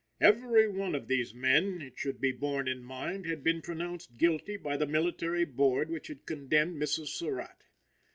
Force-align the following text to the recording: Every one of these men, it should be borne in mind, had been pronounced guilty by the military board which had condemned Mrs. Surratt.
Every 0.19 0.67
one 0.67 0.95
of 0.95 1.07
these 1.07 1.31
men, 1.35 1.79
it 1.79 1.99
should 1.99 2.19
be 2.19 2.31
borne 2.31 2.67
in 2.67 2.81
mind, 2.81 3.27
had 3.27 3.43
been 3.43 3.61
pronounced 3.61 4.17
guilty 4.17 4.57
by 4.57 4.75
the 4.75 4.87
military 4.87 5.45
board 5.45 5.91
which 5.91 6.07
had 6.07 6.25
condemned 6.25 6.81
Mrs. 6.81 7.09
Surratt. 7.09 7.63